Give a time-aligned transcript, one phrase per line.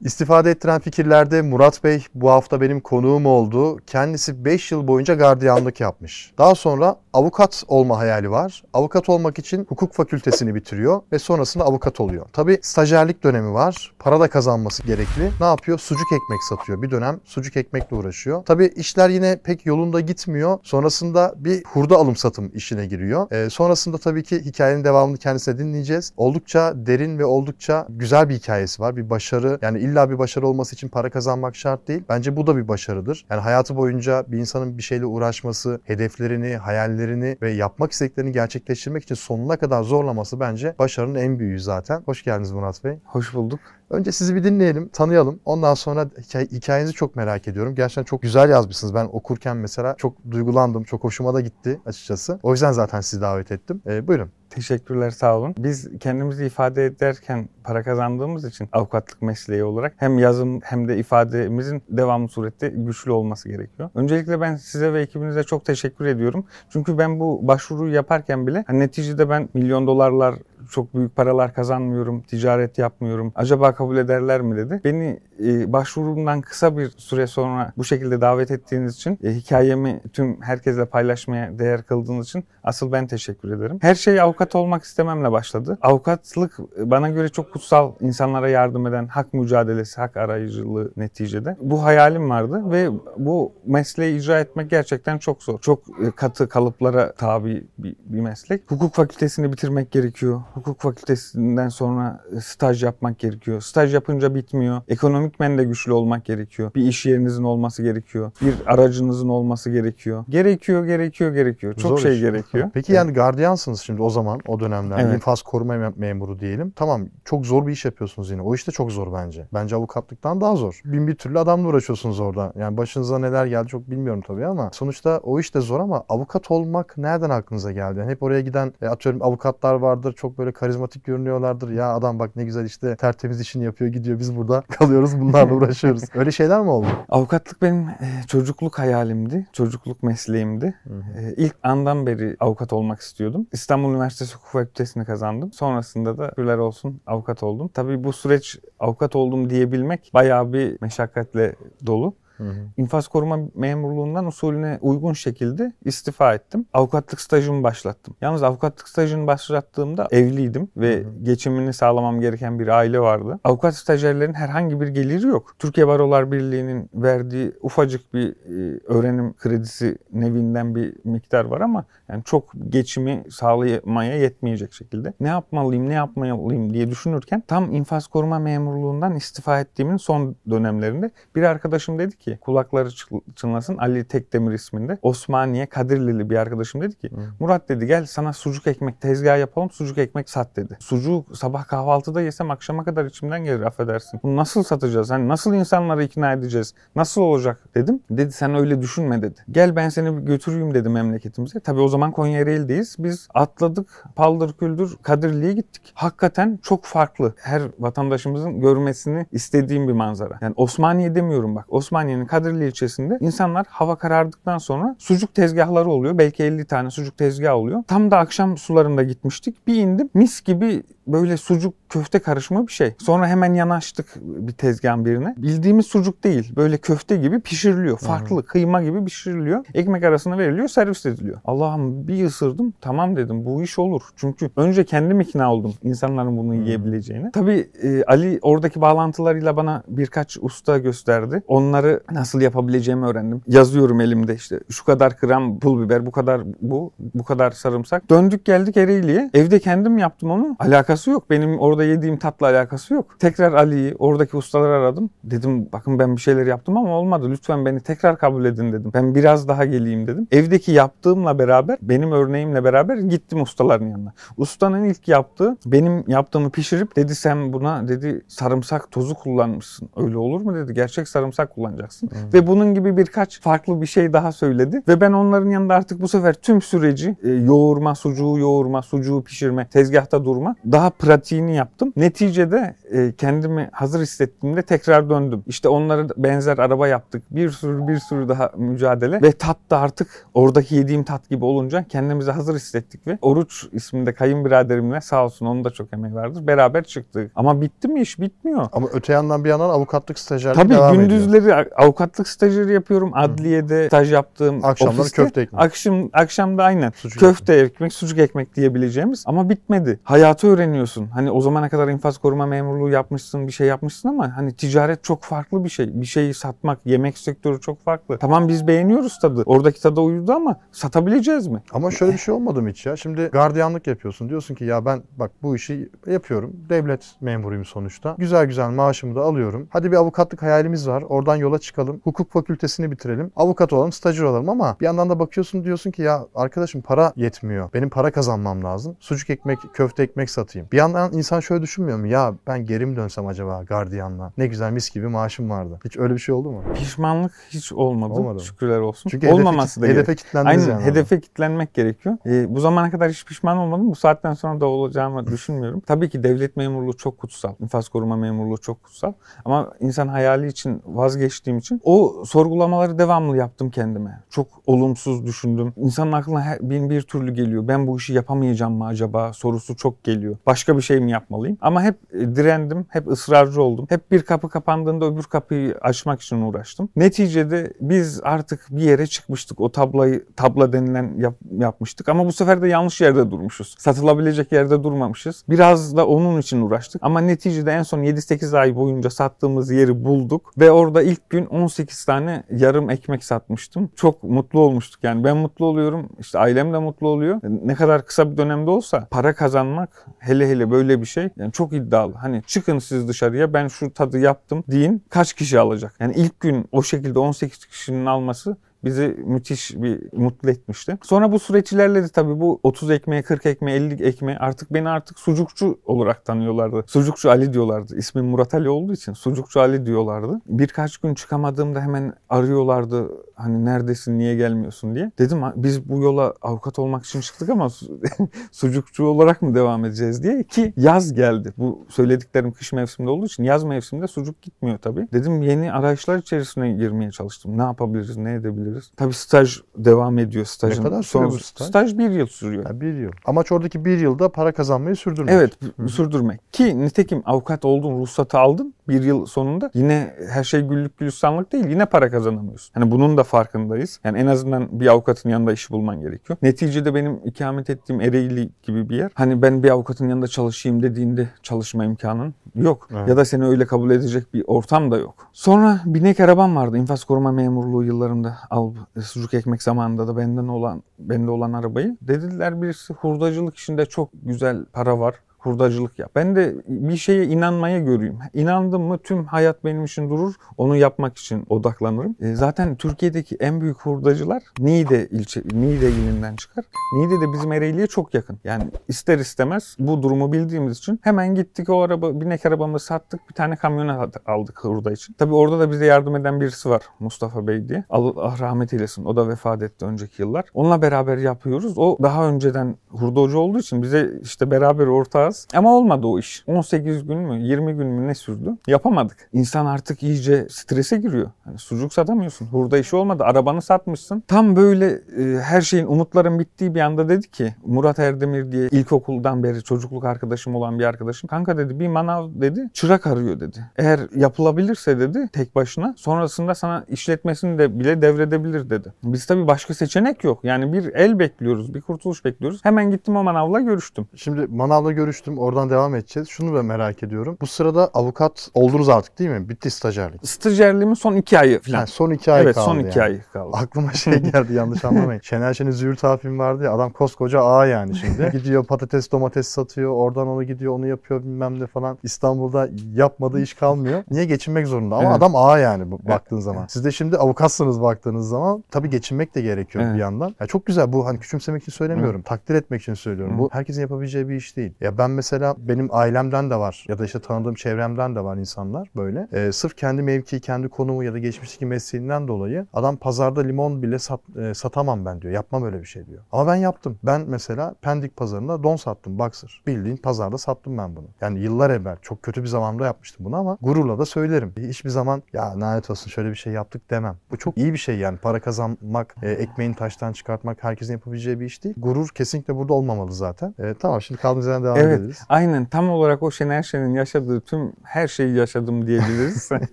[0.00, 3.78] İstifade ettiren fikirlerde Murat Bey bu hafta benim konuğum oldu.
[3.86, 6.32] Kendisi 5 yıl boyunca gardiyanlık yapmış.
[6.38, 8.64] Daha sonra avukat olma hayali var.
[8.72, 12.26] Avukat olmak için hukuk fakültesini bitiriyor ve sonrasında avukat oluyor.
[12.32, 13.94] Tabi stajyerlik dönemi var.
[13.98, 15.30] Para da kazanması gerekli.
[15.40, 15.78] Ne yapıyor?
[15.78, 16.82] Sucuk ekmek satıyor.
[16.82, 18.44] Bir dönem sucuk ekmekle uğraşıyor.
[18.44, 20.58] Tabi işler yine pek yolunda gitmiyor.
[20.62, 23.32] Sonrasında bir hurda alım satım işine giriyor.
[23.32, 26.12] Ee, sonrasında tabii ki hikayenin devamını kendisine dinleyeceğiz.
[26.16, 28.96] Oldukça derin ve oldukça güzel bir hikayesi var.
[28.96, 32.02] Bir başarı yani illa bir başarı olması için para kazanmak şart değil.
[32.08, 33.26] Bence bu da bir başarıdır.
[33.30, 39.14] Yani hayatı boyunca bir insanın bir şeyle uğraşması, hedeflerini, hayallerini ve yapmak istediklerini gerçekleştirmek için
[39.14, 42.02] sonuna kadar zorlaması bence başarının en büyüğü zaten.
[42.06, 42.98] Hoş geldiniz Murat Bey.
[43.04, 43.60] Hoş bulduk.
[43.90, 45.40] Önce sizi bir dinleyelim, tanıyalım.
[45.44, 46.10] Ondan sonra
[46.52, 47.74] hikayenizi çok merak ediyorum.
[47.74, 48.94] Gerçekten çok güzel yazmışsınız.
[48.94, 52.38] Ben okurken mesela çok duygulandım, çok hoşuma da gitti açıkçası.
[52.42, 53.82] O yüzden zaten sizi davet ettim.
[53.86, 54.30] Ee, buyurun.
[54.54, 55.54] Teşekkürler sağ olun.
[55.58, 61.82] Biz kendimizi ifade ederken para kazandığımız için avukatlık mesleği olarak hem yazım hem de ifademizin
[61.88, 63.90] devamlı surette güçlü olması gerekiyor.
[63.94, 66.46] Öncelikle ben size ve ekibinize çok teşekkür ediyorum.
[66.70, 70.34] Çünkü ben bu başvuruyu yaparken bile hani neticede ben milyon dolarlar
[70.70, 73.32] çok büyük paralar kazanmıyorum, ticaret yapmıyorum.
[73.34, 74.80] Acaba kabul ederler mi dedi.
[74.84, 80.42] Beni e, başvurumdan kısa bir süre sonra bu şekilde davet ettiğiniz için, e, hikayemi tüm
[80.42, 83.78] herkesle paylaşmaya değer kıldığınız için asıl ben teşekkür ederim.
[83.80, 85.78] Her şey avukat olmak istememle başladı.
[85.82, 91.56] Avukatlık bana göre çok kutsal, insanlara yardım eden hak mücadelesi, hak arayıcılığı neticede.
[91.60, 95.60] Bu hayalim vardı ve bu mesleği icra etmek gerçekten çok zor.
[95.60, 98.70] Çok e, katı kalıplara tabi bir, bir meslek.
[98.70, 103.60] Hukuk fakültesini bitirmek gerekiyor hukuk fakültesinden sonra e, staj yapmak gerekiyor.
[103.60, 104.80] Staj yapınca bitmiyor.
[104.88, 106.70] Ekonomikmen de güçlü olmak gerekiyor.
[106.74, 108.32] Bir iş yerinizin olması gerekiyor.
[108.40, 110.24] Bir aracınızın olması gerekiyor.
[110.28, 111.74] Gerekiyor, gerekiyor, gerekiyor.
[111.74, 112.20] Çok Zor şey iş.
[112.20, 112.70] gerekiyor.
[112.74, 114.98] Peki yani gardiyansınız şimdi o zaman o dönemler.
[114.98, 115.14] Evet.
[115.14, 116.70] İnfaz koruma memuru diyelim.
[116.70, 118.42] Tamam çok zor bir iş yapıyorsunuz yine.
[118.42, 119.48] O iş de çok zor bence.
[119.54, 120.80] Bence avukatlıktan daha zor.
[120.84, 122.52] Bin bir türlü adamla uğraşıyorsunuz orada.
[122.58, 126.50] Yani başınıza neler geldi çok bilmiyorum tabii ama sonuçta o iş de zor ama avukat
[126.50, 127.98] olmak nereden aklınıza geldi?
[127.98, 130.12] Yani hep oraya giden e, atıyorum avukatlar vardır.
[130.12, 131.70] Çok böyle böyle karizmatik görünüyorlardır.
[131.70, 136.02] Ya adam bak ne güzel işte tertemiz işini yapıyor gidiyor biz burada kalıyoruz bunlarla uğraşıyoruz.
[136.14, 136.86] Öyle şeyler mi oldu?
[137.08, 139.46] Avukatlık benim e, çocukluk hayalimdi.
[139.52, 140.74] Çocukluk mesleğimdi.
[141.18, 143.46] E, ilk andan beri avukat olmak istiyordum.
[143.52, 145.52] İstanbul Üniversitesi Hukuk Fakültesini kazandım.
[145.52, 147.70] Sonrasında da şükürler olsun avukat oldum.
[147.74, 151.54] Tabii bu süreç avukat oldum diyebilmek bayağı bir meşakkatle
[151.86, 152.14] dolu.
[152.36, 152.54] Hı hı.
[152.76, 156.66] İnfaz koruma memurluğundan usulüne uygun şekilde istifa ettim.
[156.72, 158.16] Avukatlık stajımı başlattım.
[158.20, 161.12] Yalnız avukatlık stajını başlattığımda evliydim ve hı hı.
[161.22, 163.40] geçimini sağlamam gereken bir aile vardı.
[163.44, 165.54] Avukat stajyerlerin herhangi bir geliri yok.
[165.58, 172.24] Türkiye Barolar Birliği'nin verdiği ufacık bir e, öğrenim kredisi nevinden bir miktar var ama yani
[172.24, 175.12] çok geçimi sağlamaya yetmeyecek şekilde.
[175.20, 181.42] Ne yapmalıyım, ne yapmalıyım diye düşünürken tam infaz koruma memurluğundan istifa ettiğimin son dönemlerinde bir
[181.42, 182.88] arkadaşım dedi ki ki kulakları
[183.36, 187.20] çınlasın Ali Tekdemir isminde Osmaniye Kadirlili bir arkadaşım dedi ki Hı.
[187.40, 190.76] Murat dedi gel sana sucuk ekmek tezgah yapalım sucuk ekmek sat dedi.
[190.80, 194.20] Sucuk sabah kahvaltıda yesem akşama kadar içimden gelir affedersin.
[194.22, 195.10] Bunu nasıl satacağız?
[195.10, 196.74] Hani nasıl insanları ikna edeceğiz?
[196.96, 198.00] Nasıl olacak dedim.
[198.10, 199.40] Dedi sen öyle düşünme dedi.
[199.50, 201.60] Gel ben seni götüreyim dedi memleketimize.
[201.60, 202.96] Tabi o zaman Konya Ereğli'deyiz.
[202.98, 205.92] Biz atladık paldır küldür Kadirli'ye gittik.
[205.94, 207.34] Hakikaten çok farklı.
[207.36, 210.38] Her vatandaşımızın görmesini istediğim bir manzara.
[210.40, 211.64] Yani Osmaniye demiyorum bak.
[211.68, 216.18] Osmaniye Osmaniye'nin Kadirli ilçesinde insanlar hava karardıktan sonra sucuk tezgahları oluyor.
[216.18, 217.82] Belki 50 tane sucuk tezgahı oluyor.
[217.88, 219.66] Tam da akşam sularında gitmiştik.
[219.66, 222.94] Bir indim mis gibi böyle sucuk köfte karışımı bir şey.
[222.98, 225.34] Sonra hemen yanaştık bir tezgahın birine.
[225.36, 226.52] Bildiğimiz sucuk değil.
[226.56, 227.98] Böyle köfte gibi pişiriliyor.
[227.98, 228.46] Farklı Hı-hı.
[228.46, 229.64] kıyma gibi pişiriliyor.
[229.74, 231.40] Ekmek arasına veriliyor, servis ediliyor.
[231.44, 232.74] Allah'ım bir ısırdım.
[232.80, 234.02] Tamam dedim bu iş olur.
[234.16, 236.62] Çünkü önce kendim ikna oldum insanların bunu Hı-hı.
[236.62, 237.32] yiyebileceğini.
[237.32, 241.42] Tabii e, Ali oradaki bağlantılarıyla bana birkaç usta gösterdi.
[241.46, 243.42] Onları nasıl yapabileceğimi öğrendim.
[243.46, 248.10] Yazıyorum elimde işte şu kadar gram pul biber, bu kadar bu, bu kadar sarımsak.
[248.10, 249.30] Döndük geldik Ereğli'ye.
[249.34, 250.56] Evde kendim yaptım onu.
[250.58, 251.30] Alakası yok.
[251.30, 253.16] Benim orada yediğim tatla alakası yok.
[253.18, 255.10] Tekrar Ali'yi, oradaki ustaları aradım.
[255.24, 257.30] Dedim bakın ben bir şeyler yaptım ama olmadı.
[257.30, 258.90] Lütfen beni tekrar kabul edin dedim.
[258.94, 260.28] Ben biraz daha geleyim dedim.
[260.30, 264.12] Evdeki yaptığımla beraber, benim örneğimle beraber gittim ustaların yanına.
[264.36, 269.88] Ustanın ilk yaptığı benim yaptığımı pişirip dedi sen buna dedi sarımsak tozu kullanmışsın.
[269.96, 270.74] Öyle olur mu dedi.
[270.74, 272.38] Gerçek sarımsak kullanacaksın yapacaksın.
[272.38, 274.82] Ve bunun gibi birkaç farklı bir şey daha söyledi.
[274.88, 279.68] Ve ben onların yanında artık bu sefer tüm süreci e, yoğurma, sucuğu yoğurma, sucuğu pişirme,
[279.68, 281.92] tezgahta durma daha pratiğini yaptım.
[281.96, 285.42] Neticede e, kendimi hazır hissettiğimde tekrar döndüm.
[285.46, 287.22] İşte onları benzer araba yaptık.
[287.30, 291.84] Bir sürü bir sürü daha mücadele ve tat da artık oradaki yediğim tat gibi olunca
[291.88, 296.46] kendimizi hazır hissettik ve Oruç isminde kayınbiraderimle sağ olsun onun da çok emeği vardır.
[296.46, 297.32] Beraber çıktık.
[297.34, 298.20] Ama bitti mi iş?
[298.20, 298.66] Bitmiyor.
[298.72, 301.08] Ama öte yandan bir yandan avukatlık stajyerliği Tabii devam ediyor.
[301.08, 303.10] gündüzleri avukatlık stajyeri yapıyorum.
[303.14, 305.22] Adliyede staj yaptığım Akşamları ofiste.
[305.22, 305.62] köfte ekmek.
[305.62, 306.92] Akşam, akşamda aynen.
[306.96, 310.00] Sucuk köfte ekmek, sucuk ekmek diyebileceğimiz ama bitmedi.
[310.04, 311.06] Hayatı öğreniyorsun.
[311.06, 315.22] Hani o zamana kadar infaz koruma memurluğu yapmışsın, bir şey yapmışsın ama hani ticaret çok
[315.22, 316.00] farklı bir şey.
[316.00, 318.18] Bir şeyi satmak, yemek sektörü çok farklı.
[318.18, 319.42] Tamam biz beğeniyoruz tadı.
[319.46, 321.62] Oradaki tada uyudu ama satabileceğiz mi?
[321.72, 322.96] Ama şöyle bir şey olmadı mı hiç ya?
[322.96, 324.28] Şimdi gardiyanlık yapıyorsun.
[324.28, 326.52] Diyorsun ki ya ben bak bu işi yapıyorum.
[326.68, 328.14] Devlet memuruyum sonuçta.
[328.18, 329.68] Güzel güzel maaşımı da alıyorum.
[329.70, 331.02] Hadi bir avukatlık hayalimiz var.
[331.02, 332.00] Oradan yola çıkalım.
[332.04, 333.30] Hukuk fakültesini bitirelim.
[333.36, 337.72] Avukat olalım, stajyer olalım ama bir yandan da bakıyorsun diyorsun ki ya arkadaşım para yetmiyor.
[337.74, 338.96] Benim para kazanmam lazım.
[339.00, 340.68] Sucuk ekmek, köfte ekmek satayım.
[340.72, 342.06] Bir yandan insan şöyle düşünmüyor mu?
[342.06, 344.32] Ya ben geri mi dönsem acaba gardiyanla?
[344.38, 345.78] Ne güzel mis gibi maaşım vardı.
[345.84, 346.62] Hiç öyle bir şey oldu mu?
[346.74, 348.12] Pişmanlık hiç olmadı.
[348.12, 348.40] Olmadı?
[348.40, 349.10] Şükürler olsun.
[349.10, 350.84] Çünkü hedefe, Olmaması da hedefe kilitlendiniz Aynen yani.
[350.90, 352.16] hedefe kilitlenmek gerekiyor.
[352.26, 353.90] Ee, bu zamana kadar hiç pişman olmadım.
[353.90, 355.80] Bu saatten sonra da olacağımı düşünmüyorum.
[355.80, 357.54] Tabii ki devlet memurluğu çok kutsal.
[357.60, 359.12] İnfaz koruma memurluğu çok kutsal.
[359.44, 364.22] Ama insan hayali için vazgeçtiğim için o sorgulamaları devamlı yaptım kendime.
[364.30, 365.72] Çok olumsuz düşündüm.
[365.76, 367.68] İnsanın aklına her, bin bir türlü geliyor.
[367.68, 370.36] Ben bu işi yapamayacağım mı acaba sorusu çok geliyor.
[370.46, 371.58] Başka bir şey mi yapmalıyım?
[371.60, 372.86] Ama hep e, direndim.
[372.88, 373.86] Hep ısrarcı oldum.
[373.88, 376.88] Hep bir kapı kapandığında öbür kapıyı açmak için uğraştım.
[376.96, 379.60] Neticede biz artık bir yere çıkmıştık.
[379.60, 383.74] O tablayı tabla denilen yap- yapmıştık ama bu sefer de yanlış yerde durmuşuz.
[383.78, 385.44] Satılabilecek yerde durmamışız.
[385.48, 390.52] Biraz da onun için uğraştık ama neticede en son 7-8 ay boyunca sattığımız yeri bulduk
[390.58, 393.90] ve orada ilk gün 18 tane yarım ekmek satmıştım.
[393.96, 395.24] Çok mutlu olmuştuk yani.
[395.24, 396.08] Ben mutlu oluyorum.
[396.20, 397.40] işte ailem de mutlu oluyor.
[397.64, 401.72] Ne kadar kısa bir dönemde olsa para kazanmak hele hele böyle bir şey yani çok
[401.72, 402.14] iddialı.
[402.14, 405.94] Hani çıkın siz dışarıya ben şu tadı yaptım deyin kaç kişi alacak?
[406.00, 410.98] Yani ilk gün o şekilde 18 kişinin alması bizi müthiş bir mutlu etmişti.
[411.02, 412.40] Sonra bu süreç ilerledi tabii.
[412.40, 416.84] Bu 30 ekmeğe, 40 ekmeğe, 50 ekmeğe artık beni artık sucukçu olarak tanıyorlardı.
[416.86, 417.96] Sucukçu Ali diyorlardı.
[417.96, 420.40] İsmim Murat Ali olduğu için sucukçu Ali diyorlardı.
[420.46, 423.08] Birkaç gün çıkamadığımda hemen arıyorlardı.
[423.34, 425.12] Hani neredesin, niye gelmiyorsun diye.
[425.18, 428.00] Dedim biz bu yola avukat olmak için çıktık ama su-
[428.52, 431.52] sucukçu olarak mı devam edeceğiz diye ki yaz geldi.
[431.58, 435.08] Bu söylediklerim kış mevsiminde olduğu için yaz mevsiminde sucuk gitmiyor tabii.
[435.12, 437.58] Dedim yeni arayışlar içerisine girmeye çalıştım.
[437.58, 438.73] Ne yapabiliriz, ne edebiliriz?
[438.96, 440.82] Tabii staj devam ediyor stajın.
[440.82, 441.68] kadar sürüyor son- bu staj?
[441.68, 442.64] Staj bir yıl sürüyor.
[442.66, 443.12] Ya bir yıl.
[443.24, 445.34] Amaç oradaki bir yılda para kazanmayı sürdürmek.
[445.34, 445.52] Evet
[445.88, 446.52] sürdürmek.
[446.52, 451.68] Ki nitekim avukat oldun ruhsatı aldın bir yıl sonunda yine her şey güllük gülistanlık değil
[451.68, 452.74] yine para kazanamıyorsun.
[452.74, 454.00] Hani bunun da farkındayız.
[454.04, 456.36] Yani en azından bir avukatın yanında iş bulman gerekiyor.
[456.42, 459.10] Neticede benim ikamet ettiğim Ereğli gibi bir yer.
[459.14, 462.88] Hani ben bir avukatın yanında çalışayım dediğinde çalışma imkanın yok.
[462.92, 463.08] Evet.
[463.08, 465.14] Ya da seni öyle kabul edecek bir ortam da yok.
[465.32, 466.78] Sonra binek arabam vardı.
[466.78, 468.63] İnfaz koruma memurluğu yıllarında al
[469.02, 471.96] sucuk ekmek zamanında da benden olan bende olan arabayı.
[472.00, 475.14] Dediler birisi hurdacılık işinde çok güzel para var.
[475.44, 476.10] Hurdacılık yap.
[476.14, 478.18] Ben de bir şeye inanmaya göreyim.
[478.34, 480.34] İnandım mı tüm hayat benim için durur.
[480.58, 482.16] Onu yapmak için odaklanırım.
[482.20, 486.64] E, zaten Türkiye'deki en büyük hurdacılar Niğde ilçe, Niğde ilinden çıkar.
[486.96, 488.38] Niğde de bizim Ereğli'ye çok yakın.
[488.44, 493.28] Yani ister istemez bu durumu bildiğimiz için hemen gittik o araba, binek arabamızı sattık.
[493.28, 495.14] Bir tane kamyonet aldık hurda için.
[495.18, 496.82] Tabii orada da bize yardım eden birisi var.
[497.00, 497.84] Mustafa Bey diye.
[497.90, 499.04] Allah rahmet eylesin.
[499.04, 500.44] O da vefat etti önceki yıllar.
[500.54, 501.78] Onunla beraber yapıyoruz.
[501.78, 505.33] O daha önceden hurdacı olduğu için bize işte beraber ortağız.
[505.54, 506.44] Ama olmadı o iş.
[506.46, 508.56] 18 gün mü 20 gün mü ne sürdü?
[508.66, 509.28] Yapamadık.
[509.32, 511.30] İnsan artık iyice strese giriyor.
[511.44, 512.46] Hani sucuk satamıyorsun.
[512.46, 513.24] Hurda işi olmadı.
[513.24, 514.22] Arabanı satmışsın.
[514.28, 514.86] Tam böyle
[515.18, 520.04] e, her şeyin umutların bittiği bir anda dedi ki Murat Erdemir diye ilkokuldan beri çocukluk
[520.04, 521.28] arkadaşım olan bir arkadaşım.
[521.28, 523.58] Kanka dedi bir manav dedi çırak arıyor dedi.
[523.76, 528.92] Eğer yapılabilirse dedi tek başına sonrasında sana işletmesini de bile devredebilir dedi.
[529.02, 530.44] Biz tabii başka seçenek yok.
[530.44, 532.64] Yani bir el bekliyoruz, bir kurtuluş bekliyoruz.
[532.64, 534.06] Hemen gittim o manavla görüştüm.
[534.14, 535.23] Şimdi manavla görüştüm.
[535.32, 536.28] Oradan devam edeceğiz.
[536.28, 537.36] Şunu ben merak ediyorum.
[537.40, 539.48] Bu sırada avukat oldunuz artık değil mi?
[539.48, 540.28] Bitti stajyerlik.
[540.28, 541.78] Stajyerliğimin son iki ayı falan.
[541.78, 543.08] Yani son iki ay evet kaldı son iki yani.
[543.08, 543.56] ay kaldı.
[543.56, 545.20] Aklıma şey geldi yanlış anlamayın.
[545.20, 548.30] Şener Şen'in Züğürt film vardı ya adam koskoca ağa yani şimdi.
[548.32, 551.98] gidiyor patates domates satıyor oradan onu gidiyor onu yapıyor bilmem ne falan.
[552.02, 554.04] İstanbul'da yapmadığı iş kalmıyor.
[554.10, 555.16] Niye geçinmek zorunda ama Evet.
[555.16, 556.66] adam ağa yani baktığın zaman.
[556.66, 559.94] Siz de şimdi avukatsınız baktığınız zaman tabii geçinmek de gerekiyor Evet.
[559.94, 560.34] bir yandan.
[560.40, 562.22] Ya çok güzel bu hani küçümsemek için söylemiyorum.
[562.22, 563.38] Takdir etmek için söylüyorum.
[563.38, 564.72] Bu herkesin yapabileceği bir iş değil.
[564.80, 568.36] Ya ben Ben mesela benim ailemden de var ya da işte tanıdığım çevremden de var
[568.36, 569.28] insanlar böyle.
[569.32, 573.98] E, sırf kendi mevkii, kendi konumu ya da geçmişteki mesleğinden dolayı adam pazarda limon bile
[573.98, 575.34] sat, e, satamam ben diyor.
[575.34, 576.22] Yapmam öyle bir şey diyor.
[576.32, 576.98] Ama ben yaptım.
[577.02, 579.62] Ben mesela Pendik pazarında don sattım boxer.
[579.66, 581.06] Bildiğin pazarda sattım ben bunu.
[581.20, 584.52] Yani yıllar evvel çok kötü bir zamanda yapmıştım bunu ama gururla da söylerim.
[584.58, 587.16] Hiçbir zaman ya lanet olsun şöyle bir şey yaptık demem.
[587.30, 588.18] Bu çok iyi bir şey yani.
[588.18, 591.74] Para kazanmak, e, ekmeğini taştan çıkartmak herkesin yapabileceği bir iş değil.
[591.78, 593.54] Gurur kesinlikle burada olmamalı zaten.
[593.58, 595.18] E, tamam şimdi kaldığımız yerden devam Evet, ederiz.
[595.28, 599.48] aynen tam olarak o Şener Şen'in yaşadığı tüm her şeyi yaşadım diyebiliriz.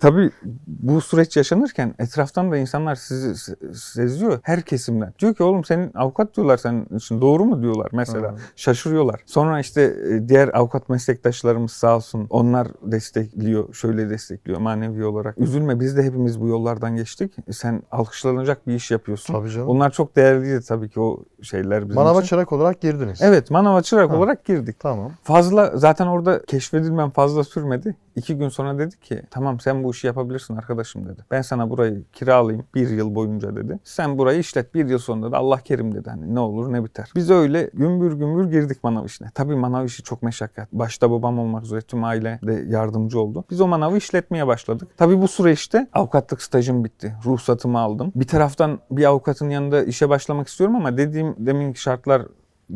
[0.00, 0.30] Tabii
[0.66, 5.12] bu süreç yaşanırken etraftan da insanlar sizi se- seziyor her kesimden.
[5.18, 8.32] Diyor ki oğlum senin avukat diyorlar senin için doğru mu diyorlar mesela.
[8.32, 8.36] Hı.
[8.56, 9.20] Şaşırıyorlar.
[9.26, 15.38] Sonra işte e, diğer avukat meslektaşlarımız sağ olsun onlar destekliyor, şöyle destekliyor manevi olarak.
[15.38, 17.32] Üzülme biz de hepimiz bu yollardan geçtik.
[17.50, 19.34] Sen alkışlanacak bir iş yapıyorsun.
[19.34, 19.68] Tabii canım.
[19.68, 22.28] Onlar çok değerliydi tabii ki o şeyler bizim Manava için.
[22.28, 23.22] çırak olarak girdiniz.
[23.22, 24.16] Evet manava çırak Ha.
[24.16, 24.76] olarak girdik.
[24.80, 25.11] Tamam.
[25.22, 27.96] Fazla zaten orada keşfedilmem fazla sürmedi.
[28.16, 31.24] İki gün sonra dedi ki tamam sen bu işi yapabilirsin arkadaşım dedi.
[31.30, 33.78] Ben sana burayı kiralayayım bir yıl boyunca dedi.
[33.84, 36.10] Sen burayı işlet bir yıl sonra da Allah kerim dedi.
[36.10, 37.10] Hani ne olur ne biter.
[37.16, 39.28] Biz öyle gümbür gümbür girdik manav işine.
[39.34, 40.72] Tabii manav işi çok meşakkat.
[40.72, 43.44] Başta babam olmak üzere tüm aile de yardımcı oldu.
[43.50, 44.88] Biz o manavı işletmeye başladık.
[44.96, 47.14] Tabii bu süreçte avukatlık stajım bitti.
[47.24, 48.12] Ruhsatımı aldım.
[48.14, 52.22] Bir taraftan bir avukatın yanında işe başlamak istiyorum ama dediğim deminki şartlar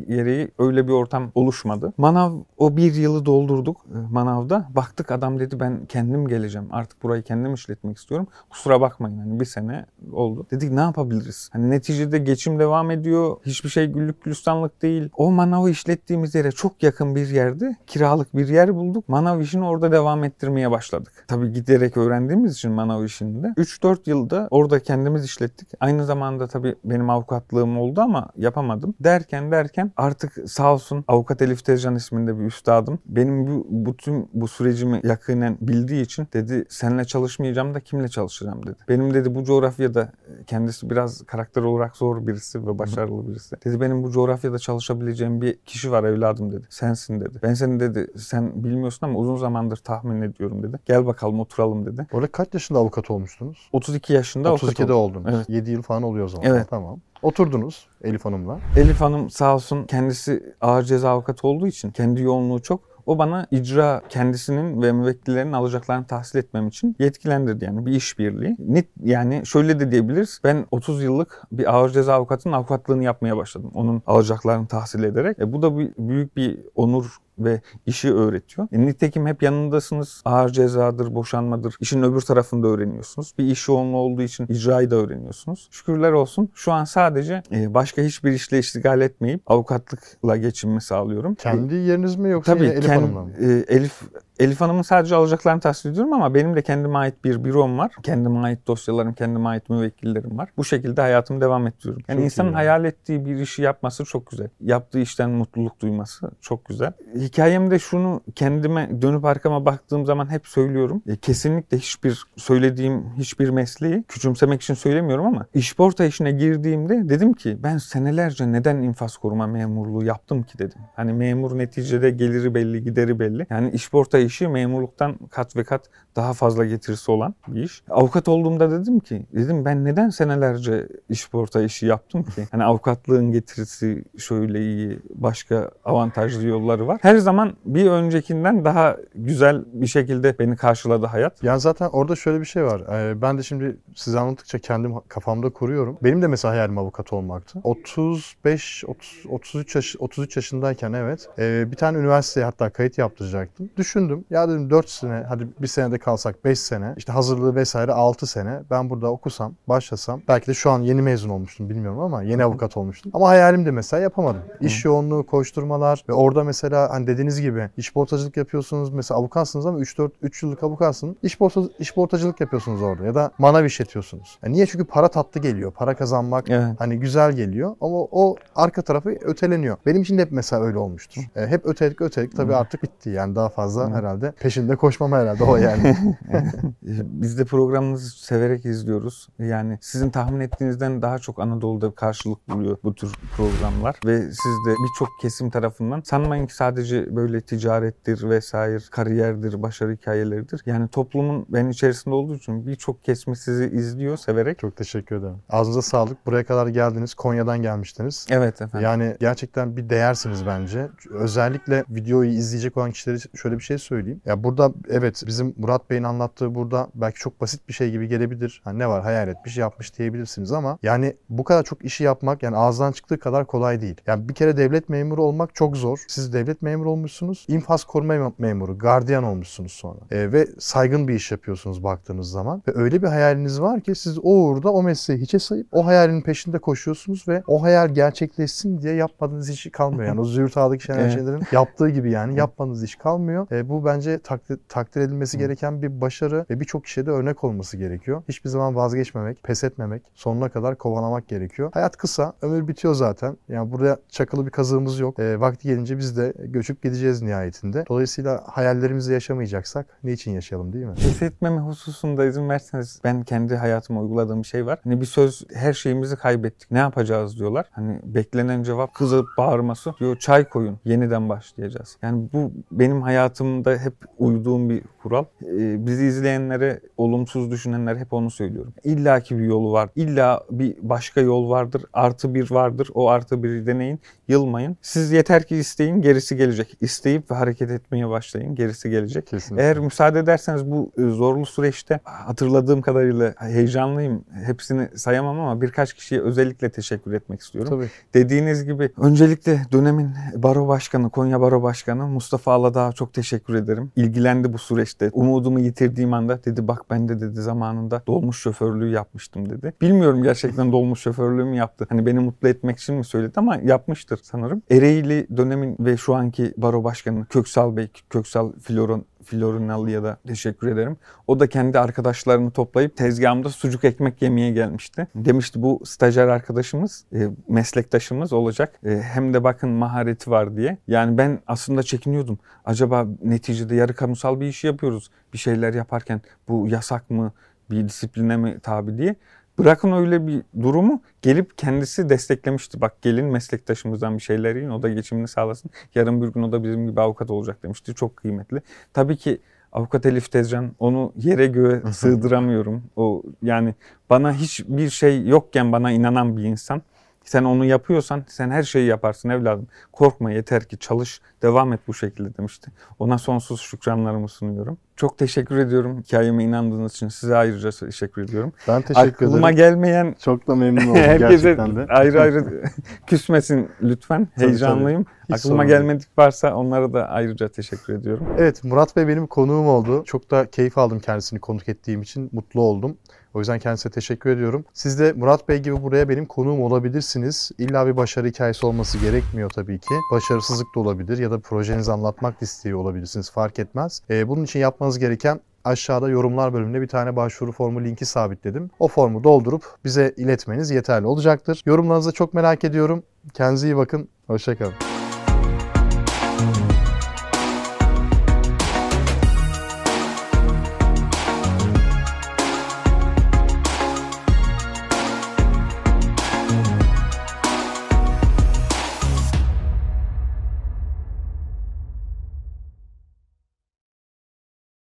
[0.09, 1.93] gereği öyle bir ortam oluşmadı.
[1.97, 4.69] Manav o bir yılı doldurduk e, manavda.
[4.77, 6.69] Baktık adam dedi ben kendim geleceğim.
[6.71, 8.27] Artık burayı kendim işletmek istiyorum.
[8.51, 10.47] Kusura bakmayın hani bir sene oldu.
[10.51, 11.49] Dedik ne yapabiliriz?
[11.53, 13.37] Hani neticede geçim devam ediyor.
[13.47, 15.11] Hiçbir şey güllük gülistanlık değil.
[15.17, 19.09] O manavı işlettiğimiz yere çok yakın bir yerde kiralık bir yer bulduk.
[19.09, 21.25] Manav işini orada devam ettirmeye başladık.
[21.29, 25.69] Tabii giderek öğrendiğimiz için manav işinde 3-4 yılda orada kendimiz işlettik.
[25.81, 28.95] Aynı zamanda tabii benim avukatlığım oldu ama yapamadım.
[29.01, 32.99] Derken derken artık sağ olsun avukat Elif Tezcan isminde bir üstadım.
[33.07, 38.77] Benim bu bütün bu sürecimi yakinen bildiği için dedi seninle çalışmayacağım da kimle çalışacağım dedi.
[38.89, 43.57] Benim dedi bu coğrafyada e, kendisi biraz karakter olarak zor birisi ve başarılı birisi.
[43.65, 46.67] Dedi benim bu coğrafyada çalışabileceğim bir kişi var evladım dedi.
[46.71, 47.39] Sensin dedi.
[47.43, 50.79] Ben seni dedi sen bilmiyorsun ama uzun zamandır tahmin ediyorum dedi.
[50.87, 52.07] Gel bakalım oturalım dedi.
[52.13, 53.69] Orada kaç yaşında avukat olmuştunuz?
[53.73, 55.23] 32 yaşında avukat 32'de oldum.
[55.23, 55.37] oldunuz.
[55.37, 55.49] Evet.
[55.49, 56.47] 7 yıl falan oluyor o zaman.
[56.51, 56.67] Evet.
[56.71, 57.01] Tamam.
[57.23, 58.59] Oturdunuz Elif Hanım'la.
[58.77, 62.97] Elif Hanım sağ olsun kendisi ağır ceza avukatı olduğu için kendi yoğunluğu çok.
[63.07, 68.57] O bana icra kendisinin ve müvekkillerinin alacaklarını tahsil etmem için yetkilendirdi yani bir işbirliği.
[68.59, 70.41] Net yani şöyle de diyebiliriz.
[70.45, 73.71] Ben 30 yıllık bir ağır ceza avukatının avukatlığını yapmaya başladım.
[73.75, 75.39] Onun alacaklarını tahsil ederek.
[75.39, 78.69] E, bu da bir, büyük bir onur ve işi öğretiyor.
[78.73, 80.23] E, nitekim hep yanındasınız.
[80.25, 81.75] Ağır cezadır, boşanmadır.
[81.81, 83.33] İşin öbür tarafında öğreniyorsunuz.
[83.39, 85.69] Bir iş yoğunluğu olduğu için icrayı da öğreniyorsunuz.
[85.71, 86.49] Şükürler olsun.
[86.55, 91.35] Şu an sadece e, başka hiçbir işle iştigal etmeyip avukatlıkla geçimimi sağlıyorum.
[91.35, 93.31] Kendi yeriniz mi yoksa Tabii yine Elif kend- Hanım'la mı?
[93.41, 94.03] e, Elif
[94.39, 97.93] Elif Hanım'ın sadece alacaklarını tahsil ediyorum ama benim de kendime ait bir bürom var.
[98.03, 100.49] Kendime ait dosyalarım, kendime ait müvekkillerim var.
[100.57, 102.03] Bu şekilde hayatımı devam ettiriyorum.
[102.09, 102.55] Yani Çok insanın iyi.
[102.55, 104.49] hayal ettiği bir işi yapması çok güzel.
[104.61, 106.93] Yaptığı işten mutluluk duyması çok güzel.
[107.15, 111.03] Hikayemde şunu kendime dönüp arkama baktığım zaman hep söylüyorum.
[111.07, 117.59] E, kesinlikle hiçbir söylediğim hiçbir mesleği küçümsemek için söylemiyorum ama işporta işine girdiğimde dedim ki
[117.63, 120.79] ben senelerce neden infaz koruma memurluğu yaptım ki dedim.
[120.97, 123.47] Hani memur neticede geliri belli, gideri belli.
[123.51, 127.83] Yani işporta işi memurluktan kat ve kat daha fazla getirisi olan bir iş.
[127.91, 132.47] Avukat olduğumda dedim ki dedim ben neden senelerce işporta işi yaptım ki?
[132.51, 136.99] Hani avukatlığın getirisi şöyle iyi, başka avantajlı yolları var.
[137.03, 141.43] Her zaman bir öncekinden daha güzel bir şekilde beni karşıladı hayat.
[141.43, 142.81] Yani zaten orada şöyle bir şey var.
[142.81, 145.99] Ee, ben de şimdi size anlattıkça kendim kafamda kuruyorum.
[146.05, 147.61] Benim de mesela hayalim avukat olmaktı.
[147.65, 151.29] 35 30, 33 yaş 33 yaşındayken evet.
[151.39, 153.71] ee, bir tane üniversiteye hatta kayıt yaptıracaktım.
[153.77, 154.16] Düşündüm.
[154.31, 156.95] Ya dedim 4 sene hadi bir senede kalsak 5 sene.
[156.97, 158.61] işte hazırlığı vesaire 6 sene.
[158.71, 162.77] Ben burada okusam, başlasam belki de şu an yeni mezun olmuştum bilmiyorum ama yeni avukat
[162.77, 163.13] olmuştum.
[163.15, 164.41] Ama hayalim de mesela yapamadım.
[164.61, 168.91] İş yoğunluğu, koşturmalar ve orada mesela hani dediğiniz gibi iş portacılık yapıyorsunuz.
[168.91, 171.17] Mesela avukatsınız ama 3 4 3 yıllık avukatsınız.
[171.23, 174.39] İş porta, iş portacılık yapıyorsunuz orada ya da manav işletiyorsunuz.
[174.45, 174.67] Yani niye?
[174.67, 175.73] Çünkü para tatlı geliyor.
[175.73, 176.67] Para kazanmak Evet.
[176.79, 179.77] hani güzel geliyor ama o arka tarafı öteleniyor.
[179.87, 181.23] Benim için de hep mesela öyle olmuştur.
[181.37, 184.06] E, hep ötelik ötelik tabii artık bitti yani daha fazla herhalde
[184.41, 185.97] peşinde koşmam herhalde o yani.
[187.03, 189.29] Biz de programınızı severek izliyoruz.
[189.39, 193.97] Yani sizin tahmin ettiğinizden daha çok Anadolu'da karşılık buluyor bu tür programlar.
[194.07, 200.63] Ve siz de birçok kesim tarafından sanmayın ki sadece böyle ticarettir vesaire, kariyerdir, başarı hikayeleridir.
[200.67, 204.59] Yani toplumun ben içerisinde olduğu için birçok kesme sizi izliyor severek.
[204.59, 205.37] Çok teşekkür ederim.
[205.49, 206.27] Ağzınıza sağlık.
[206.27, 207.15] Buraya kadar geldiniz.
[207.15, 208.27] Konya'dan gelmiştiniz.
[208.31, 208.85] Evet efendim.
[208.85, 210.89] Yani gerçekten bir değersiniz bence.
[211.11, 213.96] Özellikle videoyu izleyecek olan kişilere şöyle bir şey söyleyeyim.
[214.27, 218.61] Ya burada evet bizim Murat Bey'in anlattığı burada belki çok basit bir şey gibi gelebilir.
[218.65, 222.57] Hani ne var hayal etmiş yapmış diyebilirsiniz ama yani bu kadar çok işi yapmak yani
[222.57, 224.01] ağızdan çıktığı kadar kolay değil.
[224.07, 226.05] Yani bir kere devlet memuru olmak çok zor.
[226.09, 227.47] Siz devlet memuru olmuşsunuz.
[227.49, 229.99] İnfaz koruma memuru, gardiyan olmuşsunuz sonra.
[230.11, 232.63] E, ve saygın bir iş yapıyorsunuz baktığınız zaman.
[232.69, 236.23] Ve öyle bir hayaliniz var ki siz o uğurda o mesleği hiçe sayıp o hayalin
[236.23, 240.09] peşinde koşuyorsunuz ve o hayal gerçekleşsin diye yapmadığınız işi kalmıyor.
[240.09, 243.47] Yani o züğürt ağdaki şeyler şeylerin yaptığı gibi yani yapmadığınız iş kalmıyor.
[243.53, 247.77] E, bu bence takdir, takdir edilmesi gereken bir başarı ve birçok kişiye de örnek olması
[247.77, 248.23] gerekiyor.
[248.29, 251.71] Hiçbir zaman vazgeçmemek, pes etmemek, sonuna kadar kovalamak gerekiyor.
[251.75, 253.37] Hayat kısa, ömür bitiyor zaten.
[253.49, 255.19] Yani burada çakılı bir kazığımız yok.
[255.19, 257.85] E, vakti gelince biz de göçüp gideceğiz nihayetinde.
[257.89, 260.95] Dolayısıyla hayallerimizi yaşamayacaksak niçin yaşayalım değil mi?
[260.95, 264.79] Pes etmeme hususunda izin verseniz ben kendi hayatıma uyguladığım bir şey var.
[264.85, 266.71] Hani bir söz her şeyimizi kaybettik.
[266.71, 267.67] Ne yapacağız diyorlar.
[267.71, 269.95] Hani beklenen cevap kızıp bağırması.
[270.01, 270.79] Diyor çay koyun.
[270.85, 271.97] Yeniden başlayacağız.
[272.03, 275.25] Yani bu benim hayatımda hep uyduğum bir kural.
[275.43, 278.75] Ee, bizi izleyenlere, olumsuz düşünenlere hep onu söylüyorum.
[278.85, 279.89] İlla ki bir yolu var.
[279.97, 281.83] İlla bir başka yol vardır.
[281.93, 282.89] Artı bir vardır.
[282.95, 284.01] O artı biri deneyin.
[284.29, 284.77] Yılmayın.
[284.83, 286.77] Siz yeter ki isteyin gerisi gelecek.
[286.81, 288.55] İsteyip ve hareket etmeye başlayın.
[288.55, 289.27] Gerisi gelecek.
[289.27, 289.65] Kesinlikle.
[289.65, 294.25] Eğer müsaade ederseniz bu e, zorlu süreçte hatırladığım kadarıyla heyecanlıyım.
[294.45, 297.71] Hepsini sayamam ama birkaç kişiye özellikle teşekkür etmek istiyorum.
[297.71, 297.91] Tabii.
[298.15, 303.93] Dediğiniz gibi öncelikle dönemin baro başkanı, Konya Baro Başkanı Mustafa Aladağ'a çok teşekkür ederim.
[303.97, 305.11] İlgilendi bu süreçte.
[305.13, 309.73] Umudumu yitirdiğim anda dedi bak ben de dedi zamanında dolmuş şoförlüğü yapmıştım dedi.
[309.81, 311.87] Bilmiyorum gerçekten dolmuş şoförlüğü mü yaptı.
[311.89, 314.63] Hani beni mutlu etmek için mi söyledi ama yapmıştır sanırım.
[314.71, 320.97] Ereğli dönemin ve şu anki baro başkanı Köksal Bey, Köksal Floron Florinalli'ye da teşekkür ederim.
[321.27, 325.07] O da kendi arkadaşlarını toplayıp tezgahımda sucuk ekmek yemeye gelmişti.
[325.15, 328.75] Demişti bu stajyer arkadaşımız, e, meslektaşımız olacak.
[328.85, 330.79] E, hem de bakın mahareti var diye.
[330.89, 332.39] Yani ben aslında çekiniyordum.
[332.65, 335.11] Acaba neticede yarı kamusal bir işi yapıyoruz.
[335.33, 337.33] Bir şeyler yaparken bu yasak mı,
[337.71, 339.17] bir disipline mi tabi diye.
[339.59, 342.81] Bırakın öyle bir durumu gelip kendisi desteklemişti.
[342.81, 345.71] Bak gelin meslektaşımızdan bir şeyler yiyin o da geçimini sağlasın.
[345.95, 347.95] Yarın bir gün o da bizim gibi avukat olacak demişti.
[347.95, 348.63] Çok kıymetli.
[348.93, 349.41] Tabii ki
[349.73, 352.83] Avukat Elif Tezcan onu yere göğe sığdıramıyorum.
[352.97, 353.75] O yani
[354.11, 356.83] bana hiçbir şey yokken bana inanan bir insan.
[357.27, 359.67] Sen onu yapıyorsan sen her şeyi yaparsın evladım.
[359.93, 362.71] Korkma yeter ki çalış, devam et bu şekilde demişti.
[362.99, 364.79] Ona sonsuz şükranlarımı sunuyorum.
[364.97, 367.09] Çok teşekkür ediyorum hikayeme inandığınız için.
[367.09, 368.53] Size ayrıca teşekkür ediyorum.
[368.69, 369.57] Ben teşekkür Aklıma ederim.
[369.57, 371.87] gelmeyen Çok da memnun oldum herkese gerçekten de.
[371.89, 372.63] ayrı ayrı
[373.07, 374.29] küsmesin lütfen.
[374.37, 375.07] Tabii, Heyecanlıyım.
[375.29, 378.27] Hiç Aklıma gelmedik varsa onlara da ayrıca teşekkür ediyorum.
[378.39, 380.05] Evet Murat Bey benim konuğum oldu.
[380.05, 382.31] Çok da keyif aldım kendisini konuk ettiğim için.
[382.33, 382.97] Mutlu oldum.
[383.37, 384.65] O yüzden kendisine teşekkür ediyorum.
[384.73, 387.51] Siz de Murat Bey gibi buraya benim konuğum olabilirsiniz.
[387.59, 389.95] İlla bir başarı hikayesi olması gerekmiyor tabii ki.
[390.13, 393.31] Başarısızlık da olabilir ya da projenizi anlatmak istiyor olabilirsiniz.
[393.31, 394.03] Fark etmez.
[394.11, 398.71] Ee, bunun için yapmanız gereken aşağıda yorumlar bölümünde bir tane başvuru formu linki sabitledim.
[398.79, 401.63] O formu doldurup bize iletmeniz yeterli olacaktır.
[401.67, 403.03] Yorumlarınızı çok merak ediyorum.
[403.35, 404.09] Kendinize iyi bakın.
[404.27, 404.96] Hoşçakalın.